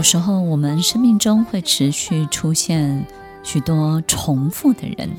[0.00, 3.04] 有时候，我们生命中会持续出现
[3.42, 5.10] 许多重复的人，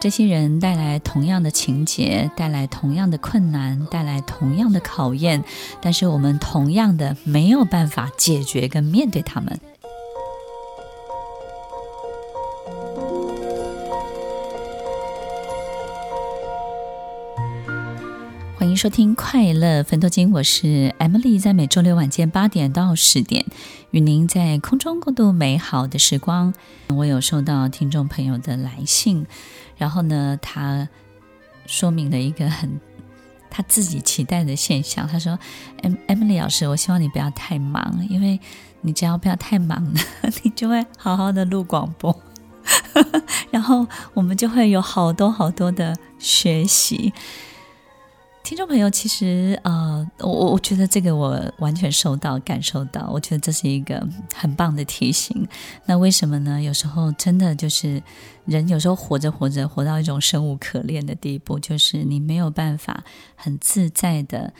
[0.00, 5.44] 这些人带来同样的情节，带来同样的困难，带来同样的考验，
[5.80, 9.60] 但是我们同样的没有办法解决跟面对他们。
[18.68, 23.46] 欢迎收听《快乐分多金》，我是 Emily，在每周六晚间八点到十点，
[23.92, 26.52] 与您在空中共度美好的时光。
[26.88, 29.24] 我有收到听众朋友的来信，
[29.78, 30.86] 然后呢，他
[31.64, 32.78] 说明了一个很
[33.48, 35.08] 他自己期待的现象。
[35.08, 35.38] 他说
[36.06, 38.38] ：“Emily 老师，我希望你不要太忙，因为
[38.82, 39.82] 你只要不要太忙，
[40.44, 42.14] 你就会好好的录广播，
[43.50, 47.14] 然后我们就会有好多好多的学习。”
[48.48, 54.02] 听众朋友，其实呃，我我觉得这个我完全收到、感受到，我觉得这是一个
[54.34, 55.46] 很棒的提醒。
[55.84, 56.62] 那为什么呢？
[56.62, 58.02] 有时候真的就是
[58.46, 63.04] 人有时候活着活着，活到一种生无可恋的地步，就是你没有办法
[63.36, 64.54] 很自在的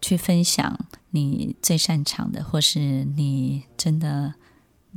[0.00, 0.74] 去分享
[1.10, 4.32] 你最擅长的，或是你真的。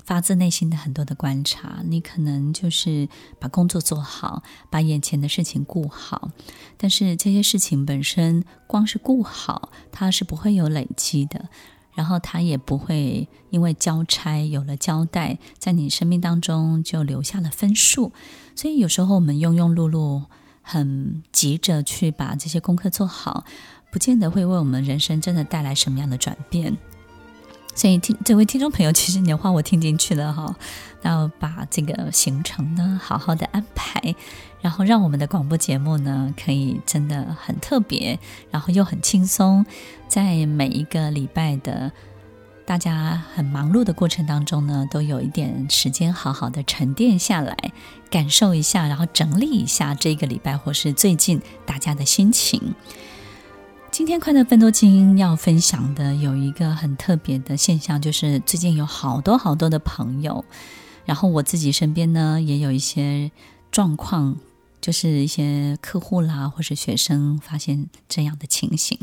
[0.05, 3.08] 发自内心的很多的观察，你可能就是
[3.39, 6.31] 把工作做好，把眼前的事情顾好，
[6.78, 11.50] 但是这些事情本身光是顾好，它是不会有累积的，
[11.94, 18.11] 然后它也不会因为交差有了交代，在你生命当中就留下了分数。
[18.55, 20.26] 所以有时候我们庸庸碌碌，
[20.61, 23.45] 很急着去把这些功课做好，
[23.92, 26.77] 不见得会为我们人生真的带来什么样的转变。
[27.75, 30.53] 所以听这位听众朋友，其实你的话我听进去了哈，
[31.02, 34.15] 那把这个行程呢好好的安排，
[34.59, 38.19] 然后让我们的广播节目呢可以真的很特别，
[38.52, 39.65] 然后又很轻松，
[40.09, 41.91] 在每一个礼拜的
[42.65, 47.55] 大家很忙碌的过程当中呢，都有一点时间好好的沉淀下来，
[48.11, 52.75] 感受一下，然后整理一下这个礼拜或是最近大家的心情。
[53.99, 60.45] 今天快乐奋斗精英要分享的有一个很特别的现象，就是最近有好多好多的朋友，
[61.04, 63.30] 然后我自己身边呢也有一些
[63.71, 64.37] 状况，
[64.80, 68.98] 就是一些客户啦或是学生发现这样的情形。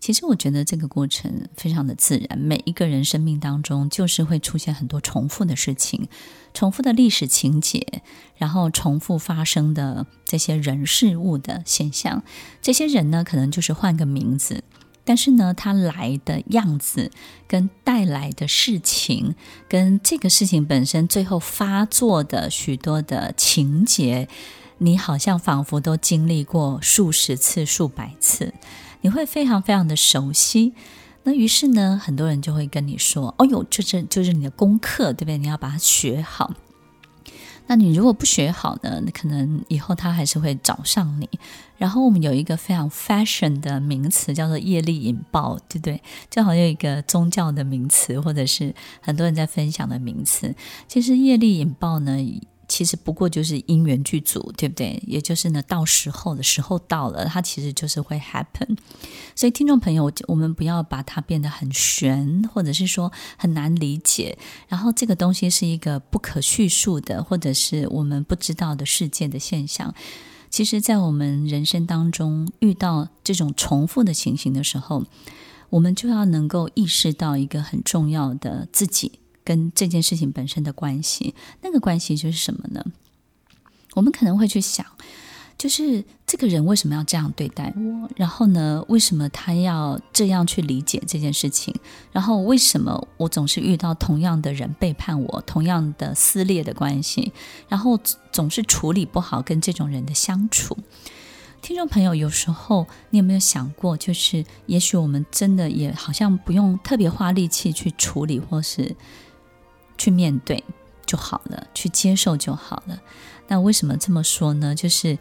[0.00, 6.08] 其实我觉得这个过程非常的自然，每一个人生命当中就是会出现很多重复的事情，
[6.54, 8.02] 重复的历史情节，
[8.36, 12.22] 然后重复发生的这些人事物的现象。
[12.62, 14.62] 这些人呢，可能就是换个名字，
[15.04, 17.10] 但是呢，他来的样子
[17.48, 19.34] 跟带来的事情，
[19.68, 24.28] 跟这个事情本身最后发作的许多的情节，
[24.78, 28.54] 你好像仿佛都经历过数十次、数百次。
[29.00, 30.74] 你会非常非常的熟悉，
[31.22, 35.38] 那于是呢，很多人就会跟你说：“哦哟，这这就是你的功课，对不对？
[35.38, 36.52] 你要把它学好。
[37.66, 41.28] 那你如果不学好呢，可能以后他还是会找上你。
[41.76, 46.02] 然后我们有一个非常 fashion 的名词叫做业力引爆，对不对？
[46.30, 50.54] 就好像一个宗教的名词，或者是很多人在分享的名词。
[50.88, 52.18] 其实业力引爆呢。”
[52.68, 55.02] 其实不过就是因缘具足，对不对？
[55.06, 58.76] 也就是呢，到时候的时候到了，它其实就是会 happen。
[59.34, 64.38] 所以听众朋友，我们不要把它变得很玄，或者是说很难理解。
[64.68, 69.94] 然后这个东西是一个不可叙述的，或者是我们不知道的世界的现象。
[70.50, 75.04] 其实，在我们人生当中遇到这种重复的情形的时候，
[75.70, 79.20] 我们就要能够意识到一个很重要的自己。
[79.48, 82.84] 跟这件事情本身的关系，那个关系就是什么呢？
[83.94, 84.84] 我们可能会去想，
[85.56, 88.10] 就是这个人为什么要这样对待我？
[88.14, 91.74] 然后呢，为什么他要这样去理解这件事情？
[92.12, 97.32] 然后为什么我总是遇到同样的人背叛我，同样的撕裂的关系？
[97.70, 97.98] 然后
[98.30, 100.76] 总是处理不好跟这种人的相处。
[101.62, 108.94] 听众朋友，有时候你有没有想过，就是也许我们真的也好像不用特别花力气去处理，或是。
[109.98, 110.64] 去面对
[111.04, 112.98] 就好了，去接受就好了。
[113.50, 114.74] 那为什么这么说呢？
[114.74, 115.16] 就是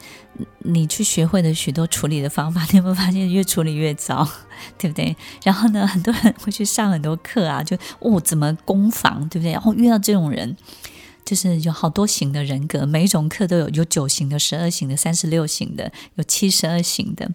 [0.59, 4.27] 你去学会了许多处理的方法，你有没有发现越处理越糟，
[4.77, 5.15] 对不对？
[5.44, 9.53] 然后呢，很多人会去上很多课啊，就哦怎么攻防，对不对？
[9.53, 10.57] 然后遇到这种人，
[11.23, 17.31] 就是有好多型的人格，每一种课都有有九型的、十二型的、三十六型的，有七十二型的，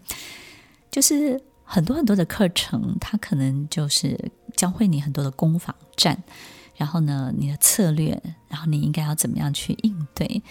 [0.91, 6.23] 就是很多很多的课程，它可能就是教会你很多的攻防战，
[6.83, 10.43] 然后呢，你的策略，然后你应该要怎么样去应对。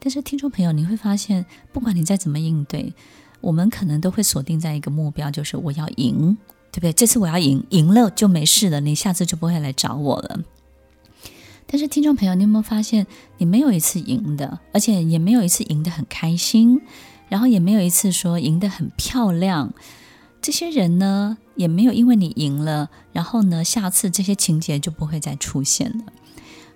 [0.00, 2.92] 但是听众朋友，你会发现，不管你再怎么应对，
[3.40, 6.36] 我们可能都会锁定在一个目标，就是我要赢，
[6.72, 6.92] 对不对？
[6.92, 10.40] 这次我要赢，赢了就没事了，你下次就不会来找我了。
[11.68, 16.80] 但是，听众朋友，你有没有发现，你没有一次赢的，而且也没有一次赢得很开心，
[17.28, 19.72] 然后也没有一次说赢得很漂亮。
[20.40, 26.04] 这些人呢，也没有因为你赢了，然后呢，下次这些情节就不会再出现了。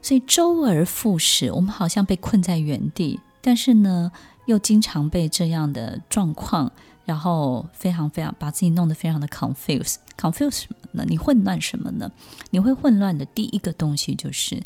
[0.00, 4.10] 所以周而复始，我们好像被困在原地，但是呢，
[4.46, 6.72] 又经常被这样的状况。
[7.04, 11.04] 然后非常非常把自己弄得非常的 confuse，confuse 什么呢？
[11.08, 12.08] 你混乱什么呢？
[12.50, 14.62] 你会混乱的第一个东西就是，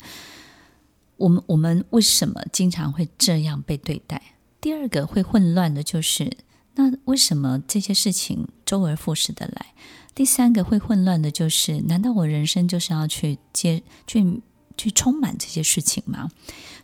[1.17, 4.21] 我们我们为什么经常会这样被对待？
[4.61, 6.31] 第二个会混乱的就是，
[6.77, 9.73] 那为什么这些事情周而复始的来？
[10.15, 14.41] 第三个会混乱的就是，难道我人生就是要去接去
[14.77, 16.31] 去充满这些事情吗？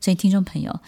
[0.01, 0.81] 所以听众朋友，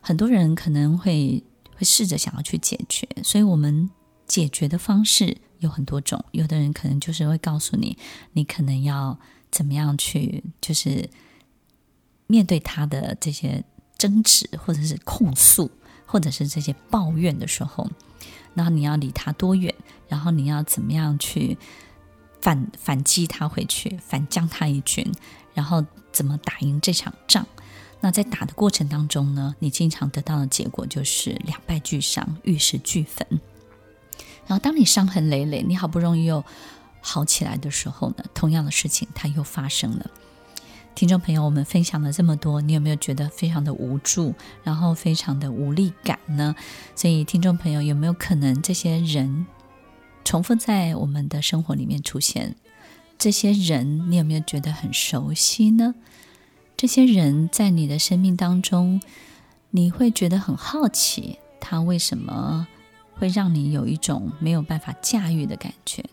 [0.00, 1.42] 很多人可能会
[1.74, 3.90] 会试着想要去解决，所以我们。
[4.28, 7.96] 解决的方式有很多种，有的人可能就是会告诉你，
[8.34, 9.18] 你可能要
[9.50, 11.08] 怎么样去，就是
[12.26, 13.64] 面对他的这些
[13.96, 15.70] 争执，或者是控诉，
[16.04, 17.90] 或者是这些抱怨的时候，
[18.58, 19.72] 然后你要离他多远，
[20.08, 21.56] 然后你要怎么样去
[22.40, 25.06] 反反击他回去，反将他一军，
[25.54, 27.46] 然后怎么打赢这场仗？
[28.00, 33.24] 那在打的过程当中呢，你经常得到的结果就是两败俱伤，玉石俱焚。
[34.48, 36.44] 然后，当你伤痕累累，你好不容易又
[37.00, 40.10] 好起来的时候呢，同样的事情它又发生了。
[40.98, 44.34] 听众朋友，我们分享了这么多，你有没有觉得非常的无助，
[44.64, 46.56] 然后非常的无力感呢？
[46.96, 49.46] 所以，听众朋友，有没有可能这些人
[50.24, 52.56] 重复在我们的生活里面出现？
[53.16, 55.94] 这些人，你有没有觉得很熟悉呢？
[56.76, 59.00] 这些人在你的生命当中，
[59.70, 62.66] 你会觉得很好奇，他为什么？
[63.14, 66.04] 会让你有一种没有办法驾驭的感觉。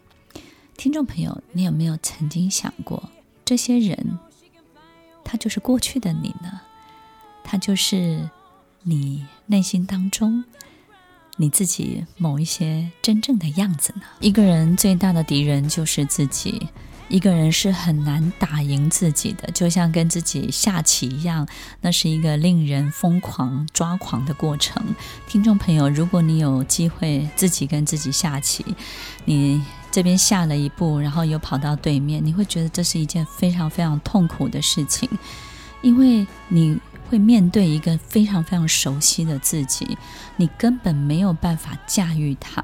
[0.77, 3.09] 听众朋友，你有没有曾经想过，
[3.43, 4.19] 这些人，
[5.25, 6.61] 他就是过去的你呢？
[7.43, 8.29] 他就是
[8.83, 10.45] 你内心当中
[11.35, 14.03] 你自己某一些真正的样子呢？
[14.21, 16.69] 一个人最大的敌人就是自己。
[17.07, 21.47] 一个人是很难打赢自己的，就像跟自己下棋一样，
[21.81, 24.83] 那是一个令人疯狂抓狂的过程。
[25.27, 28.65] 听众朋友，如果你有机会自己跟自己下棋，
[29.25, 29.63] 你
[29.95, 35.09] 这边下了一步，然后又跑到对面，你会觉得这是一件非常非常痛苦的事情，
[35.81, 36.77] 因为你
[37.09, 39.97] 会面对一个非常非常熟悉的自己，
[40.35, 42.61] 你根本没有办法驾驭它，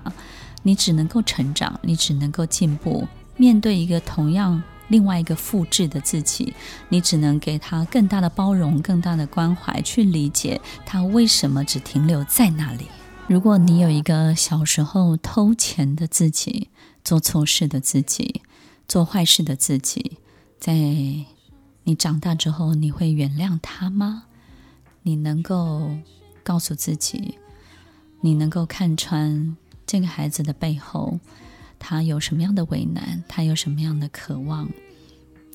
[0.62, 3.08] 你只能够成长，你只能够进步。
[3.38, 6.54] 面对一个同样另外一个复制的自己，
[6.90, 12.88] 你只能给他更大的包容、更大的关怀，去理解他为什么只停留在那里。
[13.28, 16.68] 如果你有一个小时候偷钱的自己、
[17.04, 18.42] 做错事的自己、
[18.88, 20.18] 做坏事的自己，
[20.60, 20.74] 在
[21.84, 24.26] 你长大之后，你会原谅他吗？
[25.04, 25.98] 你能够
[26.44, 27.38] 告诉自己，
[28.22, 31.20] 你能够看穿这个孩子的背后？
[31.80, 33.24] 他有什么样的为难？
[33.28, 34.70] 他有什么样的渴望？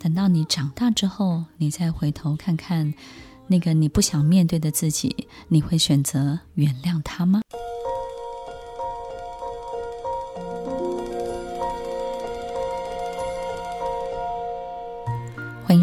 [0.00, 2.92] 等到你长大之后，你再回头看看
[3.47, 7.42] 那个你不想面对的自己，你会选择原谅他吗？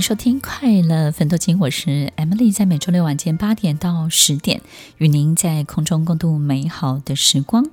[0.04, 4.62] 收听《快乐分多金》，我是 Emily，在每周六晚间八点到十点，
[4.98, 7.66] 与您在空中共度美好的时光。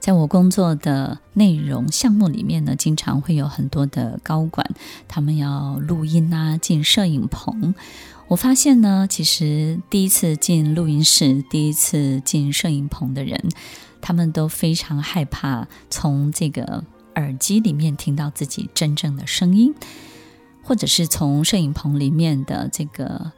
[0.00, 4.68] 在我工作的内容项目里面呢，经常会有很多的高管，
[5.06, 7.72] 他们要录音啊，进摄影棚。
[8.26, 13.40] 我发现呢，其实第一次进录音室、第一次进摄影棚的人，
[14.00, 16.82] 他们都非常害怕从这个
[17.14, 19.72] 耳机里面听到自己真正的声音，
[20.62, 23.32] 或者是从摄影棚里面的这个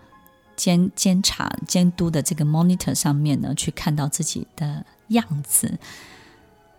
[0.56, 5.78] 监监察、监督的这个 monitor 上面呢，去看到自己的样子。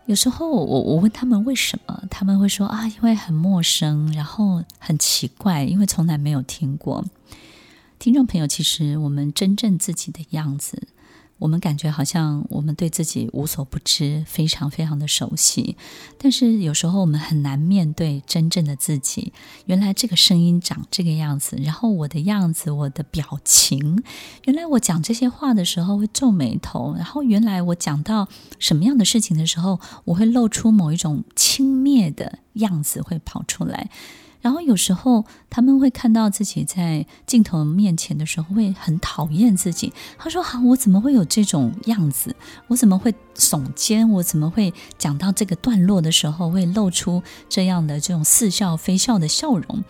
[0.05, 7.05] 有时候我我问他们为什么，他们会说啊，因为很陌生，然后很奇怪，因为从来没有听过。
[8.00, 10.89] 听众朋友，其实我们真正自己的样子，
[11.39, 15.75] 我们感觉好像我们对自己无所不知，非常非常的熟悉，
[16.17, 19.33] 但是有时候我们很难面对真正的自己。
[19.65, 24.03] 原来这个声音长这个样子，然后我的样子、我的表情，
[24.45, 33.89] 原来我讲这些话的时候会皱眉头，然后原来我讲到什么样的事情的时候，我会露出某一种轻蔑的样子会跑出来。
[34.43, 39.93] 然后有时候他们会看到自己在镜头面前的时候，会很讨厌自己。
[40.17, 42.35] 他说：“好，我怎么会有这种样子？
[42.67, 44.09] 我怎么会耸肩？
[44.09, 49.81] 我怎么会讲到这个段落的时候会露出这样的这种似笑非笑的笑容？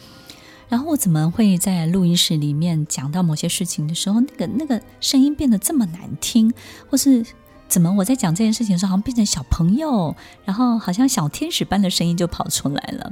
[0.70, 6.54] 然后我怎么会在录音室里面讲到某些事情的时候，那个那个声音变得这么难听？
[6.92, 7.26] 或是
[7.68, 13.12] 怎么我在讲这件事情的时候，好像变成小朋友，然后好像小天使般的声音就跑出来了？”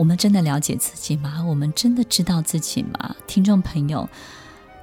[0.00, 1.44] 我们真的了解自己吗？
[1.46, 3.14] 我们真的知道自己吗？
[3.26, 4.08] 听众朋友，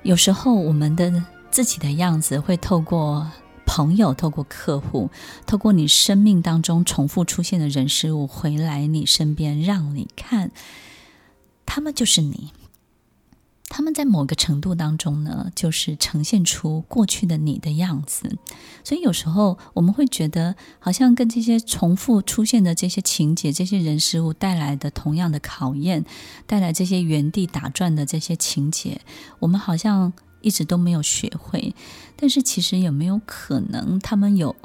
[0.03, 1.11] 有时候我们的
[1.49, 3.27] 自己的样子会透过
[3.65, 5.09] 朋友、透过客户、
[5.47, 10.51] 透过你生命当中重复出现的人事物回来你身边，让你看，
[11.65, 12.51] 他们就是你。
[13.69, 18.37] 他们在某个程度当中呢，就是呈现出过去的你的样子，
[18.83, 26.05] 所以有时候我们会觉得，好像跟这些重复出现的这些情节、这些人事物带来的同样的考验，
[26.45, 29.01] 带来这些原地打转的这些情节，
[29.39, 31.75] 我们好像一直都没有学会。
[32.15, 34.55] 但是其实有没有可能，他们有，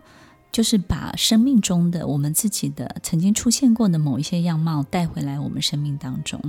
[0.52, 6.40] 就是把生命中的我们自己的曾经出现过的某一些样貌带回来我们生命当中？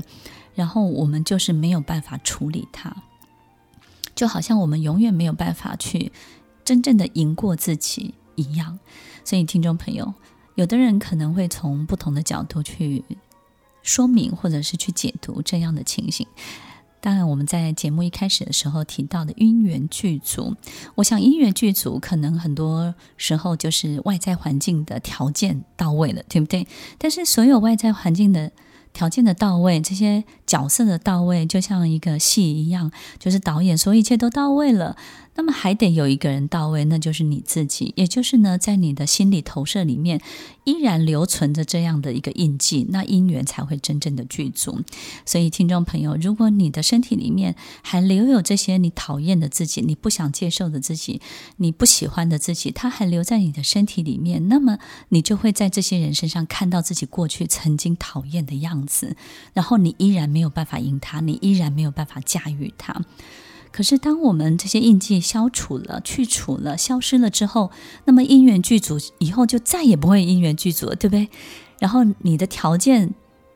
[0.56, 2.96] 然后我们就是没有办法处理它，
[4.16, 6.12] 就好像我们永远没有办法去
[6.64, 8.80] 真正的赢过自己一样。
[9.24, 10.14] 所以，听众朋友，
[10.56, 13.04] 有的人可能会从不同的角度去
[13.82, 16.28] 说明，或者是去解读这样的情形。
[17.02, 20.56] 当然，我们在节目一开始的时候提到的因缘具足，
[20.96, 26.66] 我想因缘具足可能很多时候就是外在环境的条件到位了，对不对？
[26.98, 28.50] 但是，所有外在环境的
[28.94, 34.96] 条件的到位，这些角色的到位，就像一个戏一样，就是导演说一切都到位了。
[35.36, 40.22] 那么还得有一个人到位，那就是你自己，也就是呢，在你的心理投射里面，
[40.64, 44.82] 依然留存着这样的一个印记，那姻缘才会真正的具足。
[45.26, 51.20] 所以，听众朋友，如果你的身体里面还留有这些你讨厌的自己、你不想接受的自己、
[51.58, 54.78] 你不喜欢的自己，它还留在你的身体里面，那么
[55.10, 59.16] 你就会在这些人身上看到自己过去曾经讨厌的样子，
[59.54, 62.94] 然后你依然没有没有办法赢他，你依然没有办法驾驭他。
[63.72, 67.72] 可是，当我们这些印记消除了、去除了、消失了之后，
[68.04, 71.30] 那么因缘具足以后就再也不会因缘具足了，对不对？
[71.80, 73.14] 然后你的条件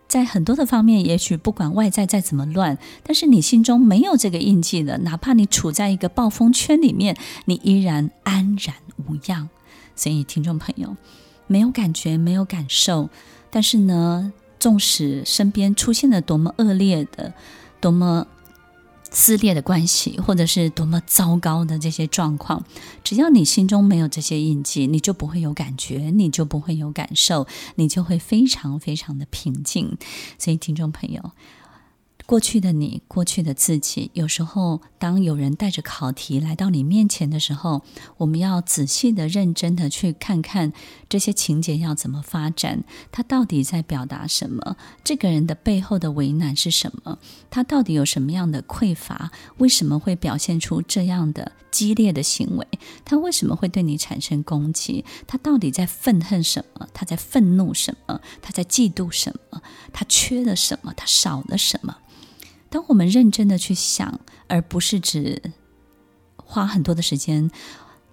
[0.07, 8.75] 在很多的方面，也许不管外在再怎么乱，但是你心中没有这个印记了，哪怕你处在一个暴风圈里面，你依然安然
[9.05, 9.49] 无恙。
[9.93, 10.95] 所以，听众朋友，
[11.47, 13.09] 没有感觉，没有感受，
[13.51, 17.33] 但是呢，纵使身边出现了多么恶劣的、
[17.79, 18.27] 多么……
[19.09, 22.65] 撕裂的关系，或者是多么糟糕的这些状况，
[23.05, 29.97] 只要你心中没有这些印记，你就不会有感觉，你就不会有感受，你就会非常非常的平静。
[30.37, 31.31] 所以，听众朋友。
[32.27, 37.83] 过去的你，过去的自己，有时候当有人带着考题来到你面前的时候，
[38.17, 40.73] 我们要仔细的、认真的去看看
[41.07, 44.75] 这些情节要怎么发展，他到底在表达什么？
[45.05, 47.17] 这个人的背后的为难是什么？
[47.49, 49.31] 他到底有什么样的匮乏？
[49.59, 52.67] 为什么会表现出这样的激烈的行为？
[53.05, 55.05] 他为什么会对你产生攻击？
[55.25, 56.89] 他到底在愤恨什么？
[56.93, 58.19] 他在愤怒什么？
[58.41, 59.61] 他在嫉妒什么？
[59.93, 60.93] 他缺了什么？
[60.93, 61.95] 他少了什么？
[62.69, 65.41] 当我们认真的去想，而不是只
[66.35, 67.49] 花很多的时间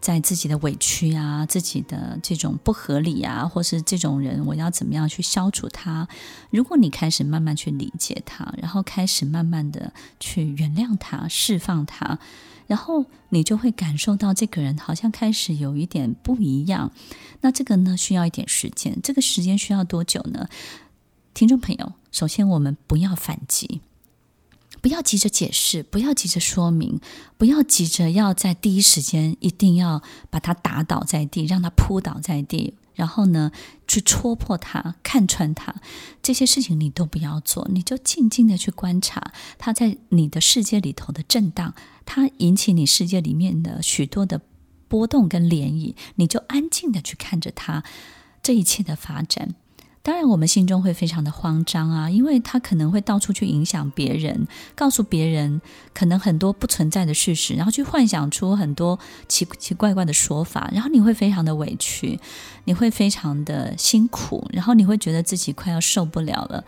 [0.00, 6.06] 在自己的委屈啊、自己的这种不合理啊，或是这种人，我要怎么样去消除他？
[6.50, 12.18] 如果你开始慢慢去理解他，然后开始慢慢的去原谅他、释放他，
[12.66, 16.92] 然后你就会感受到这个人好像开始有一点不一样。
[17.40, 18.98] 那这个呢，需要一点时间。
[19.02, 20.48] 这个时间需要多久呢？
[21.32, 23.80] 听众朋友，首先我们不要反击。
[24.84, 27.00] 不要急着解释，不要急着说明，
[27.38, 33.50] 不要急着要在第一时间一定要把他打倒在地，让他扑倒在地，然后呢，
[33.88, 35.74] 去戳破他，看穿他，
[36.22, 41.74] 这些事情你都不要做，你就静静的去观察他在你的世界里头的震荡，
[42.04, 44.42] 他引起你世界里面的许多的
[44.88, 47.82] 波动跟涟漪，你就安静的去看着他
[48.42, 49.54] 这一切的发展。
[50.04, 55.62] 当然，我们心中会非常的慌张啊，因为他可能会到处去影响别人，告诉别人
[55.94, 62.20] 可能很多不存在的事实，然后去幻想出很多奇奇怪怪的说法，然后你会非常的委屈，
[62.64, 66.62] 你会非常的辛苦，然后你会觉得自己快要受不了了，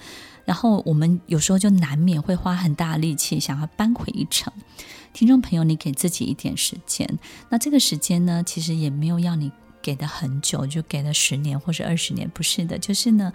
[0.47, 4.51] 然后我们有时候就难免会花很大的力气想要扳回一城。
[5.13, 7.19] 听众朋友，你给自己一点时间，
[7.51, 9.53] 那这个时间呢，其实也没有要你。
[9.87, 13.33] 给的很久，就给了十年或者二十年，不是的，就是呢，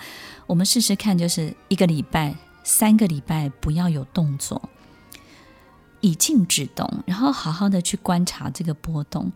[0.48, 4.70] 我们试试看，就是一个礼拜、三个礼拜不要有动作，
[6.02, 9.32] 以静制动，然后好好的去观察这个波动。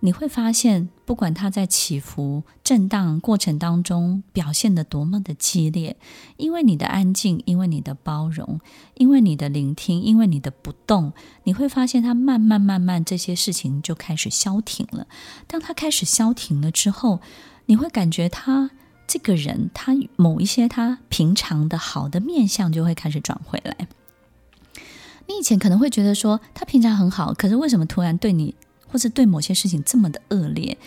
[0.00, 5.96] 你会发现，不管它在起伏、震荡过程当中表现得多么的激烈，
[6.36, 8.60] 因为你的安静，因为你的包容，
[8.94, 11.12] 因为你的聆听，因为你的不动，
[11.44, 15.08] 你会发现它慢慢慢慢这些事情就开始消停了。
[15.46, 17.20] 当它开始消停了之后，
[17.64, 18.70] 你会感觉他
[19.08, 23.88] 这个人，他某一些他平常的好的面相就会开始转回来。
[25.26, 28.54] 你以前可能会觉得说他平常很好，可是为什么突然对你？
[28.96, 30.78] 或是对某些事情这么的恶劣，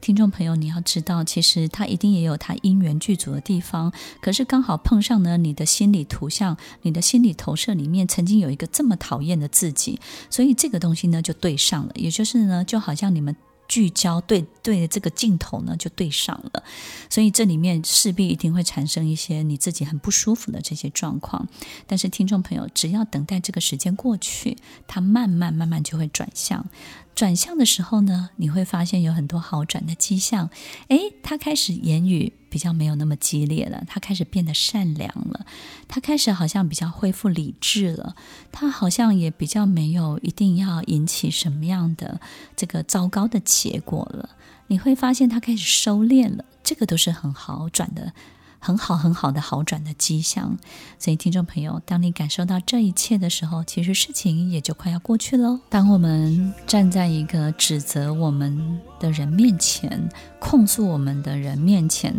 [0.00, 3.92] 听众朋友，你要知道，其实他一定也有他因缘具足的地方。
[4.22, 11.92] 可是刚好碰上呢，你的心理图像、你的心理投射里面曾经有一个这么讨厌的自己，所以这个东西呢就对上了。
[11.94, 13.36] 也就是呢，就好像你们
[13.68, 16.64] 聚焦对对的这个镜头呢就对上了，
[17.10, 21.46] 所以这里面势必一定会产生一些你自己很不舒服的这些状况。
[21.86, 24.56] 但是听众朋友，只要等待这个时间过去，
[24.86, 26.66] 它慢慢慢慢就会转向。
[27.14, 30.48] 转向的时候呢，你会发现有很多好转的迹象。
[30.86, 35.46] 诶，他开始言语比较没有那么激烈了，他开始变得善良了，
[35.86, 38.16] 他开始好像比较恢复理智了，
[38.50, 42.20] 他好像也比较没有一定要引起什么样的
[42.56, 44.30] 这个糟糕的结果了。
[44.68, 48.12] 你会发现他开始收敛了，这个都是很好转的。
[48.60, 50.58] 很好很好的好转的迹象，
[50.98, 55.60] 所以听众朋友，当你感受到这一切的时候，其实事情也就快要过去喽。
[55.68, 60.08] 当我们站在一个指责我们的人面前、
[60.40, 62.14] 控诉我们的人面前，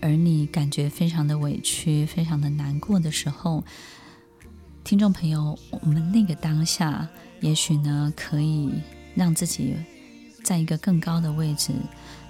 [0.00, 3.62] 而你感觉非常的委屈、非常的难过的时候，
[4.82, 7.06] 听众朋友，我们那个当下，
[7.40, 8.72] 也许呢，可以
[9.14, 9.76] 让自己
[10.42, 11.70] 在一个更高的位置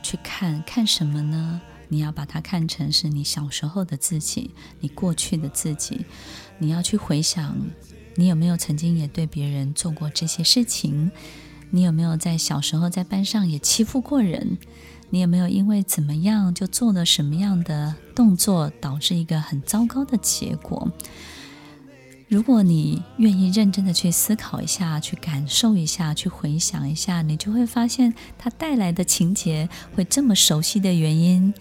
[0.03, 1.61] 去看看什么呢？
[1.93, 4.51] 你要把它看成是你小时候的自己，
[4.81, 6.07] 你过去的自己。
[6.57, 7.55] 你要去回想，
[8.15, 11.11] 你有没有曾经也对别人做过这些事情？
[11.69, 14.57] 你有没有在小时候在班上也欺负过人？
[15.11, 20.91] 你有没有因为怎么样就做了什么样的动作，导致一个很糟糕的结果？
[22.33, 31.53] 如果你愿意认真的去思考一下，去感受一下，去回想一下，你就会发现它带来的情节会这么熟悉的原因，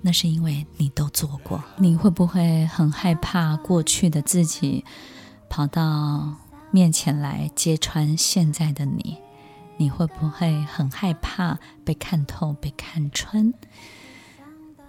[0.00, 1.60] 那是因为你都做过。
[1.78, 4.84] 你会不会很害怕过去的自己
[5.48, 6.32] 跑到
[6.70, 9.16] 面前来揭穿现在的你？
[9.78, 13.52] 你会不会很害怕被看透、被看穿？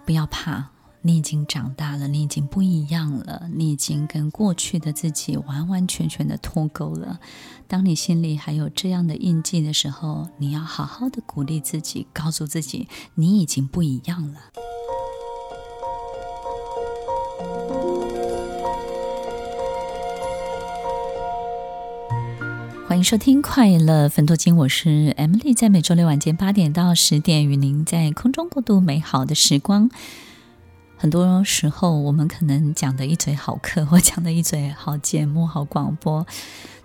[0.06, 0.70] 不要怕。
[1.06, 7.20] 你已经长大了，你已经不一样了，你已经跟过去的自己完完全全的脱钩了。
[7.68, 14.40] 当你心里还有这样的印记的时候，你要好好的鼓励自己，告诉自己，你已经不一样了。
[22.88, 29.90] 欢迎收听《快乐粉多精》，我是 Emily，在每周六晚间八点到十点，与您在空中共度美好的时光。
[31.04, 36.26] 很多时候，我们可能讲的一嘴好课，或讲的一嘴好节目、好广播，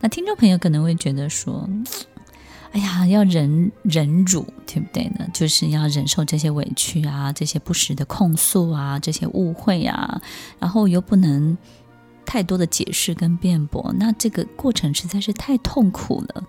[0.02, 1.70] 那听众朋友可能会觉得说
[2.74, 5.26] ：“哎呀，要忍忍辱，对不对呢？
[5.34, 10.22] 就是要忍受这些委屈啊，这些不实的控诉啊，这些误会啊，
[10.60, 11.58] 然后又不能
[12.26, 16.44] 太多的解释跟辩驳，那这个过程实在是太痛苦了。”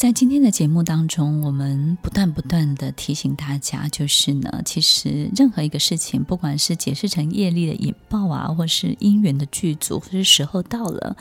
[0.00, 11.18] 在今天的节目当中，我们不断不断地提醒大家，就是呢，其实任何一个事情，不管是解释成业力的引爆啊，或是因缘的具足，或是时候到了，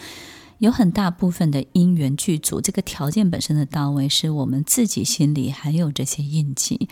[0.60, 6.88] 有很大部分的因缘具足，这个条件本身的到位，是我们自己心里还有这些印记。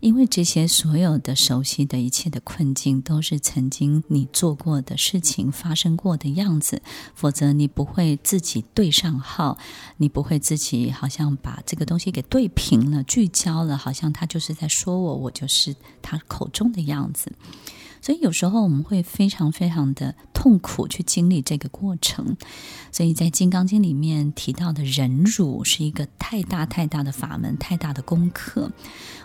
[0.00, 6.82] 因为这些所有的熟悉的一切的困境，都是曾经你做过的事情发生过的样子，
[7.14, 9.58] 否则你不会自己对上号，
[9.98, 17.30] 你不会自己好像把这个东西给对平了、聚焦了，好像他就是在说我，我就是他口中的样子。
[18.00, 22.36] 所以有时候我们会非常非常的痛苦去经历这个过程。
[22.92, 28.70] 所以在《金刚经》里面提到的忍辱是一个太大太大的法门，太大的功课。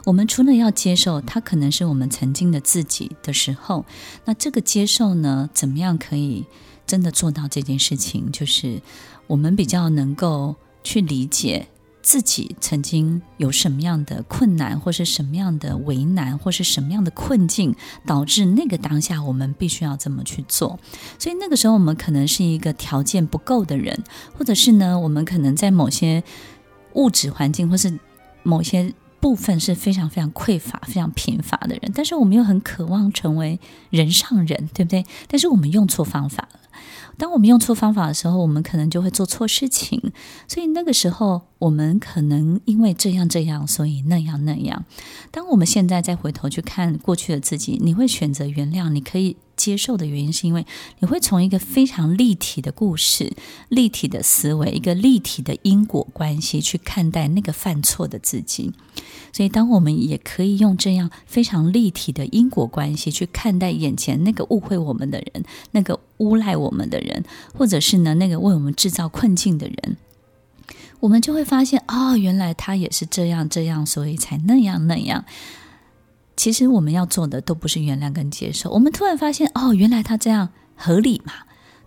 [0.06, 3.86] 我们除了要接受它可能是我们曾经的自己的时候，
[4.26, 6.46] 那这个接受呢，怎么样可以
[6.86, 8.30] 真的做到这件事情？
[8.32, 8.82] 就是
[9.28, 11.68] 我们比较能够去理解。
[12.06, 20.80] 自己曾经有什么样的困难，或是什么样的为难，或是什么样的困境，导致那个当下我们必须要这么去做。
[21.18, 24.04] 所以那个时候我们可能是一个条件不够的人，
[24.38, 26.24] 或者是呢，我们可能在某些
[26.94, 28.00] 物质环境或是
[28.44, 31.92] 某些部分是非常非常匮乏、非常贫乏的人。
[31.96, 35.04] 但是我们又很渴望成为人上人，对不对？
[35.28, 36.60] 但是我们用错方法了。
[37.18, 40.12] 当我们用错方法的时候，我们可能就会做错事情。
[40.48, 44.86] 所以那个时候，我们可能因为这样这样，所以那样那样。
[45.32, 50.66] 当我们现在再回头去看过去的自己，你会选择原谅，你可以接受的原因，是因为
[51.00, 53.34] 你会从一个非常立体的故事、
[53.70, 58.74] 立体的思维、一个立体的因果关系去看待那个犯错的自己。
[59.32, 69.98] 所以，当我们也可以用这样非常立体的因果关系去看待眼前那个误会我们的人、那个诬赖我们的人，或者是呢那个为我们制造困境的人，
[71.00, 75.26] 我们就会发现，哦，原来他也是这样这样，所以才那样那样。
[76.36, 81.34] 其实我们要做的都不是原谅跟接受，我们突然发现，哦，原来他这样合理嘛，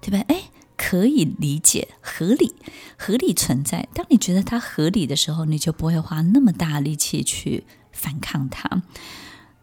[0.00, 0.24] 对吧？
[0.28, 0.50] 哎。
[0.78, 2.54] 可以理解，合理，
[2.96, 3.86] 合理存在。
[3.92, 8.82] 当你觉得它合理的时候，你就不会花那么大力气去反抗它。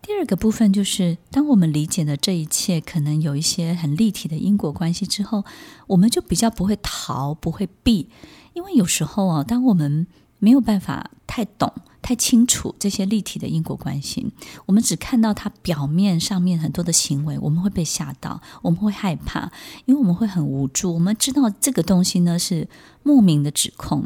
[0.02, 5.46] 第二个部分就是，当我们理解了这一切可能有一些很立体的因果关系之后，
[5.88, 8.10] 我们就比较不会逃，不会避。
[8.54, 10.06] 因为有时候啊，当我们
[10.38, 11.74] 没有办法太懂。
[12.06, 14.32] 太清楚这些立体的因果关系，
[14.68, 19.52] 我们只看到它表面上面很多的行为，我们会被吓到，我们会害怕，
[19.86, 20.94] 因为我们会很无助。
[20.94, 22.70] 我们知道这个东西呢是
[23.02, 24.06] 莫名的指控，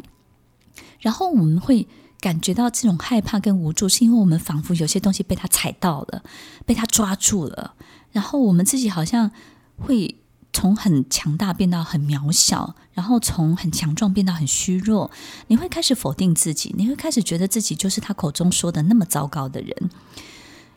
[1.00, 1.86] 然后我们会
[2.20, 6.22] 感觉到这种害怕跟无助，是因为我们仿佛有些东西被他踩到了，
[6.64, 7.74] 被他抓住了，
[8.12, 9.30] 然后我们自己好像
[9.76, 10.16] 会。
[10.52, 15.10] 从很强大变到很渺小，然后从很强壮变到很虚弱，
[15.46, 19.90] 你会开始否定自己，你会开始觉得自己就是他口中说的那么糟糕的人。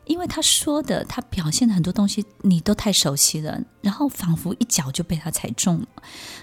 [0.06, 5.88] 因为他说的，他表现的很多东西，你都太熟悉了，然后仿佛一脚就被他踩中了，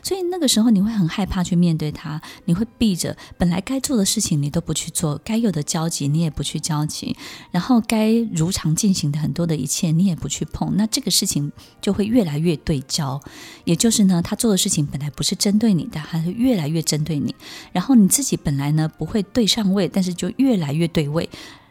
[0.03, 7.17] 所以那个时候你会很害怕去面对他，你会避着本来该做的事情你都不去做，该有的交集你也不去交集，
[7.51, 13.21] 然后该如常进行的很多的一切你也不去碰，那这个事情就会越来越对焦，
[13.65, 17.35] 也就是呢，他做的事情本来不是针对你的，他会越来越针对你，
[17.73, 21.29] 然后你自己本来呢不会对上位，但是就越来越对位。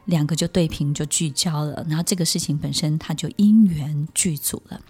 [0.10, 4.82] 两个就对平就聚焦了，然后这个事情本身它就因缘具足了。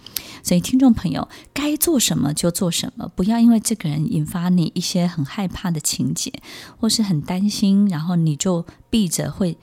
[0.41, 6.33] 所以听众朋友，该做什么就做什么，不要因为这个人引发你一些很害怕的情节，
[6.79, 9.57] 或是很担心，然后你就避着会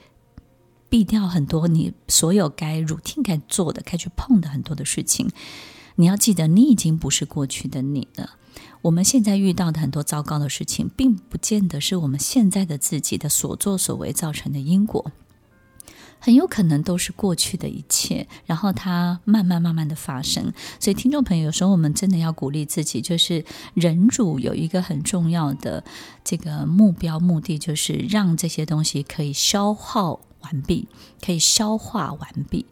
[0.87, 5.29] 避掉很多你所有该 routine 该做的、该去碰的很多的事情。
[5.95, 8.35] 你要记得，你已经不是过去的你了。
[8.83, 15.11] 我们现在遇到的很多糟糕的事情，并不见得是我们现在的自己的所作所为造成的因果。
[16.19, 20.51] 很有可能都是过去的一切，然后它慢慢慢慢的发生。
[20.79, 25.83] 所以，听众朋友，有时候我们真的要鼓励自己，就是忍辱有一个很重要的
[26.23, 30.87] 这个目标目的，就是让这些东西可以消耗完毕，
[31.23, 32.65] 可以消化完毕，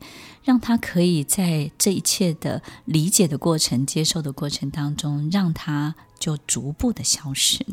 [0.44, 7.66] 让它可以在这一切的理解的过程、接受的过程当中，让它就逐步的消失。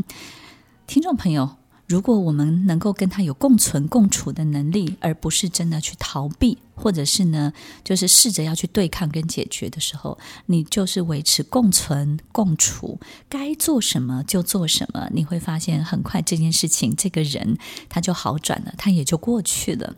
[0.87, 1.62] 听众朋友。
[1.93, 7.53] 如果我们能够跟他有共存共处的能力，而不是真的去逃避，或者是呢，
[7.85, 17.59] 就是试着要去对抗跟解决的时候，你就是维持共存共处，该做什么就做什么，你会发现很快这件事情，这个人
[17.91, 19.95] 他就好转了，他也就过去了。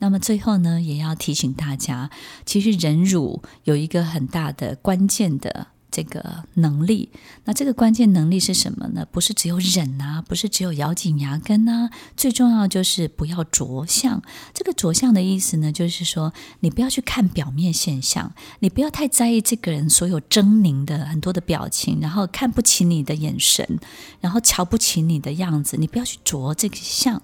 [0.00, 2.10] 那么最后呢，也要提醒大家，
[2.44, 5.68] 其实忍辱有一个很大的关键的。
[5.90, 7.10] 这个能力，
[7.44, 9.06] 那这个关键能力是什么呢？
[9.10, 14.22] 不是只有忍啊，不是只有咬紧牙根啊，最重要就是不要着相。
[14.52, 23.78] 这个着相的意思呢，就是说你不要去看表面现象，你不要太在意这个人所有狰狞的很多的表情，然后看不起你的眼神，
[24.20, 27.20] 然后瞧不起你的样子，你不要去着这个相。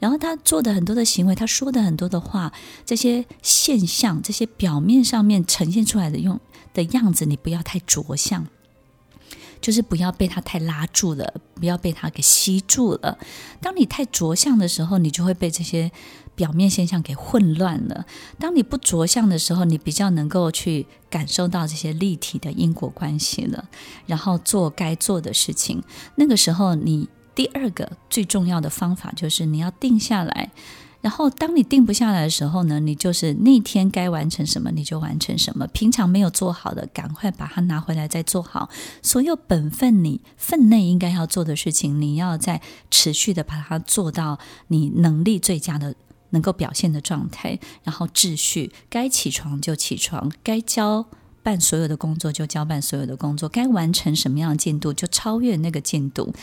[0.00, 2.52] 然后他做的很多的行为，他说的很多的话，
[2.84, 6.38] 这些现象，这些表面上面呈现出来的用
[6.72, 8.46] 的样子，你不要太着着相。
[9.60, 13.18] 就是不要被它太拉住了，不要被它给吸住了。
[13.60, 15.90] 当你太着相的时候，你就会被这些
[16.36, 18.06] 表面现象给混乱了。
[18.38, 23.68] 当你不着相的时候，你比较能够去感受到这些立体的因果关系了，
[24.06, 25.82] 然后做该做的事情。
[26.14, 30.52] 那个时候，你第二个最重要的方法就是你要定下来。
[31.00, 35.64] 然后，当你定不下来的时候呢，你就是那天该完成什么你就完成什么。
[35.68, 38.68] 平常没有做好的，赶快把它拿回来再做好。
[39.00, 45.94] 所有本分你分内应该要做的事情，你要在持续的把它做到你能力最佳的、
[46.30, 47.60] 能够表现的状态。
[47.84, 51.06] 然后秩序，该起床就起床，该交
[51.48, 56.34] 办所有的工作就交办所有的工作，该完成什么样的进度就超越那个进度。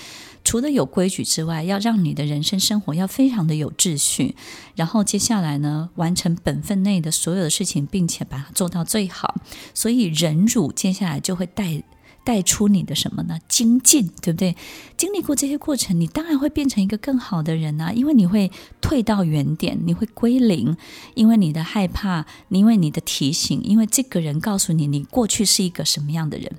[0.43, 4.35] 除了有规矩之外，要让你的人生生活要非常的有秩序。
[4.73, 9.35] 然后接下来呢，完成本分内的所有的事情，并且把它做到最好。
[9.75, 11.83] 所以忍辱接下来就会带
[12.25, 13.39] 带出你的什么呢？
[13.47, 14.57] 精进，对不对？
[14.97, 17.93] 经历过这些过程，你当然会变成一个更好的人啊！
[17.93, 20.75] 因为你会退到原点，你会归零，
[21.13, 26.51] 因为你的害怕，因为你的提醒，因为这个人告诉你，你过去是一个什么样的人。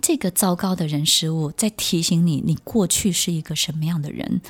[0.00, 4.40] 这个糟糕的人事物在提醒你，你过去是一个什么样的人。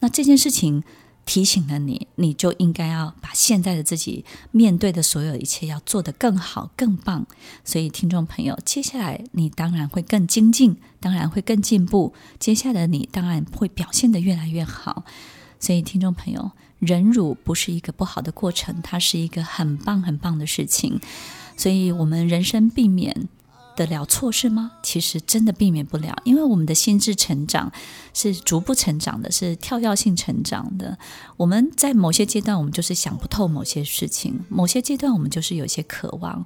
[0.00, 0.84] 那这件事情
[1.28, 7.26] 提醒了你，你就应该要把现在的自己面对的所有一切要做得更好、更棒。
[7.62, 12.14] 所以，听众朋友，接下来你当然会更精进，当然会更进步。
[12.38, 15.04] 接下来你当然会表现得越来越好。
[15.60, 20.98] 所以，听众朋友，忍辱不是一个不好的过程，它是一个很棒、很棒的事情。
[21.58, 23.28] 所以我们人生避免
[23.78, 24.72] 得了错是吗？
[24.82, 27.70] 其实真的避免不了，因为我们的心智成长
[28.12, 30.98] 是逐步成长的，是跳跃性成长的。
[31.36, 36.44] 我们在某些阶段，我们就是想不透某些事情；某些阶段，我们就是有些渴望。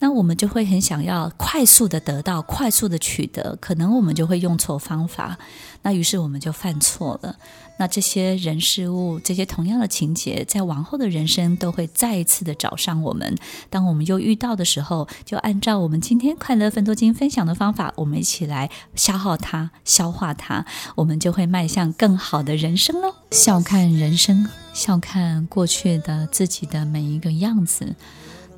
[0.00, 5.36] 那我们就会很想要快速的得到，快速的取得，可能我们就会用错方法，
[5.82, 7.36] 那于是我们就犯错了。
[7.80, 13.36] 那这些人事物，这些同样的情节，在往后的人生都会再一次的找上我们。
[13.70, 20.64] 当我们又遇到的时候，就按照我们今天快乐分多金分享的方法，我们一起来消耗它、消化它，
[20.96, 23.14] 我们就会迈向更好的人生喽。
[23.30, 27.94] 笑看人生，笑看过去的自己的每一个样子。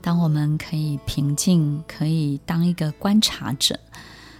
[0.02, 3.78] 当我们可以平静，可以当一个观察者，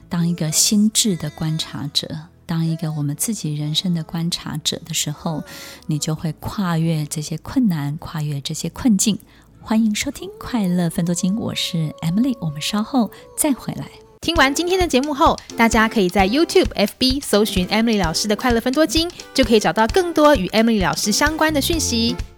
[0.09, 2.09] 当一个心智的观察者，
[2.46, 5.44] 当一个我们自己人生的观察者的时候，
[5.87, 9.18] 你就会跨越这些困难，跨越这些困境。
[9.61, 13.87] 欢迎收听《快乐分多金》，我是 Emily，我们稍后再回来。
[14.23, 22.16] 听完今天的节目后，大家可以在 YouTube、FB 搜寻 Emily 老师的快乐分多金，就可以找到更多与 Emily 老师相关的讯息。